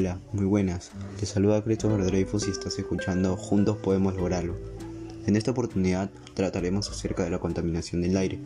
[0.00, 0.92] Hola, muy buenas.
[1.18, 4.56] Te saluda Christopher Dreyfus y estás escuchando Juntos Podemos Lograrlo.
[5.26, 8.38] En esta oportunidad trataremos acerca de la contaminación del aire.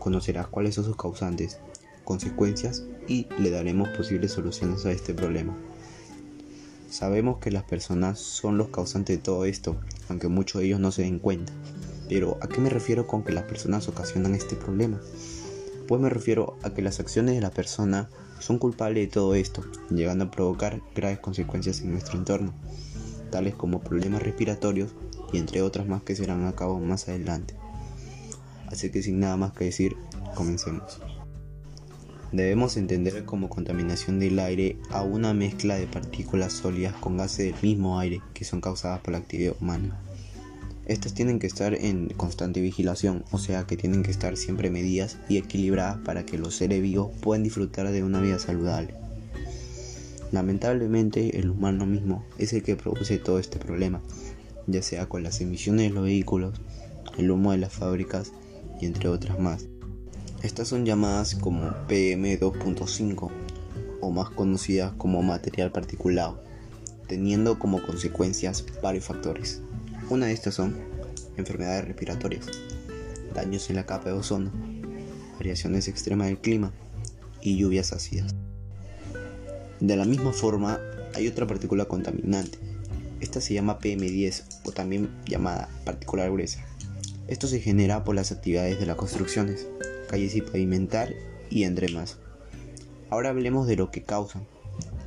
[0.00, 1.60] Conocerás cuáles son sus causantes,
[2.02, 5.56] consecuencias y le daremos posibles soluciones a este problema.
[6.90, 9.76] Sabemos que las personas son los causantes de todo esto,
[10.08, 11.52] aunque muchos de ellos no se den cuenta.
[12.08, 15.00] Pero ¿a qué me refiero con que las personas ocasionan este problema?
[15.86, 18.08] Pues me refiero a que las acciones de la persona
[18.42, 22.52] son culpables de todo esto, llegando a provocar graves consecuencias en nuestro entorno,
[23.30, 24.94] tales como problemas respiratorios
[25.32, 27.54] y entre otras más que serán a cabo más adelante.
[28.66, 29.96] Así que sin nada más que decir,
[30.34, 31.00] comencemos.
[32.32, 37.62] Debemos entender como contaminación del aire a una mezcla de partículas sólidas con gases del
[37.62, 40.00] mismo aire que son causadas por la actividad humana.
[40.92, 45.16] Estas tienen que estar en constante vigilación, o sea que tienen que estar siempre medidas
[45.26, 48.92] y equilibradas para que los seres vivos puedan disfrutar de una vida saludable.
[50.32, 54.02] Lamentablemente el humano mismo es el que produce todo este problema,
[54.66, 56.60] ya sea con las emisiones de los vehículos,
[57.16, 58.32] el humo de las fábricas
[58.78, 59.64] y entre otras más.
[60.42, 63.30] Estas son llamadas como PM2.5
[64.02, 66.42] o más conocidas como material particulado,
[67.06, 69.62] teniendo como consecuencias varios factores.
[70.12, 70.76] Una de estas son
[71.38, 72.44] enfermedades respiratorias,
[73.32, 74.52] daños en la capa de ozono,
[75.38, 76.70] variaciones extremas del clima
[77.40, 78.34] y lluvias ácidas.
[79.80, 80.78] De la misma forma,
[81.14, 82.58] hay otra partícula contaminante.
[83.20, 86.62] Esta se llama PM10 o también llamada partícula gruesa.
[87.26, 89.66] Esto se genera por las actividades de las construcciones,
[90.10, 91.14] calles y pavimentar
[91.48, 92.18] y entre más.
[93.08, 94.46] Ahora hablemos de lo que causan.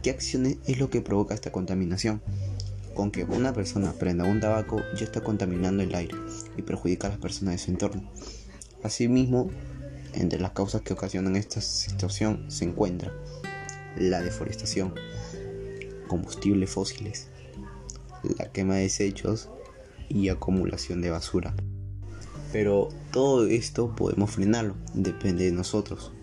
[0.02, 2.24] ¿Qué acciones es lo que provoca esta contaminación?
[2.96, 6.16] Con que una persona prenda un tabaco ya está contaminando el aire
[6.58, 8.10] y perjudica a las personas de su entorno.
[8.84, 9.52] Asimismo,
[10.14, 13.12] entre las causas que ocasionan esta situación se encuentra
[13.98, 14.94] la deforestación,
[16.08, 17.28] combustibles fósiles,
[18.38, 19.50] la quema de desechos
[20.08, 21.54] y acumulación de basura.
[22.52, 26.14] Pero todo esto podemos frenarlo, depende de nosotros.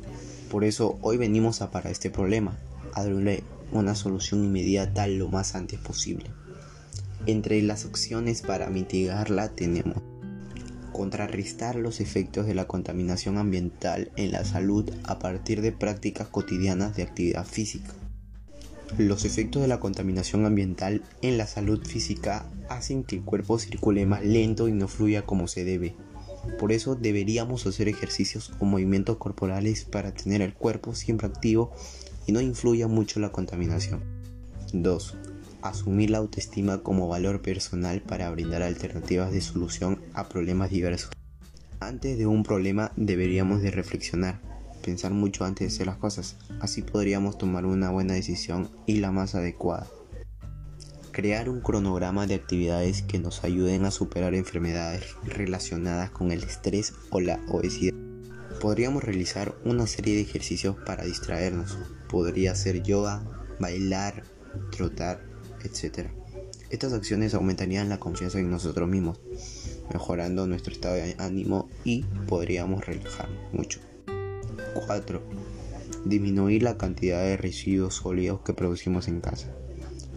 [0.51, 2.59] Por eso hoy venimos a para este problema,
[2.95, 6.31] a darle una solución inmediata lo más antes posible.
[7.27, 10.03] Entre las opciones para mitigarla tenemos
[10.93, 16.97] contrarrestar los efectos de la contaminación ambiental en la salud a partir de prácticas cotidianas
[16.97, 17.93] de actividad física.
[18.99, 24.05] Los efectos de la contaminación ambiental en la salud física hacen que el cuerpo circule
[24.05, 25.95] más lento y no fluya como se debe.
[26.59, 31.73] Por eso deberíamos hacer ejercicios o movimientos corporales para tener el cuerpo siempre activo
[32.27, 34.03] y no influya mucho la contaminación.
[34.73, 35.32] 2
[35.63, 41.11] asumir la autoestima como valor personal para brindar alternativas de solución a problemas diversos.
[41.81, 44.41] Antes de un problema deberíamos de reflexionar,
[44.85, 49.13] pensar mucho antes de hacer las cosas, así podríamos tomar una buena decisión y la
[49.13, 49.87] más adecuada.
[51.13, 56.95] Crear un cronograma de actividades que nos ayuden a superar enfermedades relacionadas con el estrés
[57.11, 57.95] o la obesidad.
[58.61, 61.77] Podríamos realizar una serie de ejercicios para distraernos.
[62.09, 63.23] Podría ser yoga,
[63.59, 64.23] bailar,
[64.71, 65.32] trotar,
[65.69, 66.09] etc.
[66.73, 69.21] Estas acciones aumentarían la confianza en nosotros mismos,
[69.93, 73.79] mejorando nuestro estado de ánimo y podríamos relajarnos mucho.
[74.87, 75.23] 4.
[76.07, 79.55] Disminuir la cantidad de residuos sólidos que producimos en casa.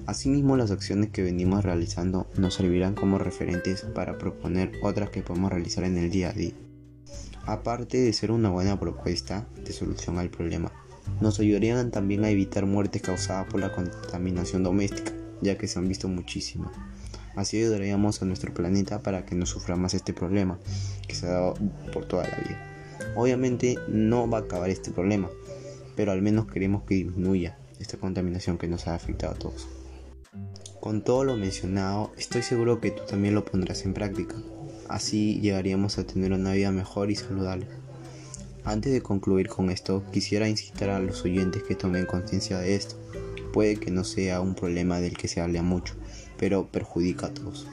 [0.06, 5.52] Asimismo, las acciones que venimos realizando nos servirán como referentes para proponer otras que podemos
[5.52, 6.54] realizar en el día a día.
[7.46, 10.72] Aparte de ser una buena propuesta de solución al problema,
[11.20, 15.12] nos ayudarían también a evitar muertes causadas por la contaminación doméstica
[15.46, 16.72] ya que se han visto muchísimo.
[17.36, 20.60] Así ayudaríamos a nuestro planeta para que no sufra más este problema
[21.08, 21.54] que se ha dado
[21.94, 22.76] por toda la vida.
[23.16, 25.30] Obviamente no va a acabar este problema,
[25.96, 29.68] pero al menos queremos que disminuya esta contaminación que nos ha afectado a todos.
[30.80, 34.36] Con todo lo mencionado, estoy seguro que tú también lo pondrás en práctica.
[34.88, 37.68] Así llegaríamos a tener una vida mejor y saludable.
[38.64, 42.96] Antes de concluir con esto, quisiera incitar a los oyentes que tomen conciencia de esto
[43.56, 45.94] Puede que no sea un problema del que se hable mucho,
[46.38, 47.66] pero perjudica a todos.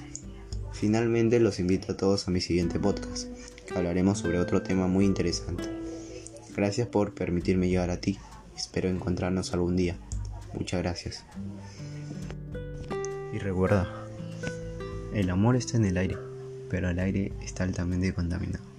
[0.72, 3.26] Finalmente los invito a todos a mi siguiente podcast,
[3.66, 5.64] que hablaremos sobre otro tema muy interesante.
[6.54, 8.16] Gracias por permitirme llegar a ti.
[8.56, 9.98] Espero encontrarnos algún día.
[10.54, 11.24] Muchas gracias.
[13.32, 14.06] Y recuerda,
[15.12, 16.16] el amor está en el aire,
[16.70, 18.71] pero el aire está altamente contaminado.